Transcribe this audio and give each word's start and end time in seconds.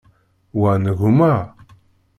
Wa 0.59 0.71
n 0.83 0.85
gma. 0.99 1.33